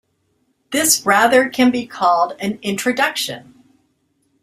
This 0.71 1.05
rather 1.05 1.47
can 1.47 1.69
be 1.69 1.85
called 1.85 2.35
an 2.39 2.57
introduction. 2.63 3.53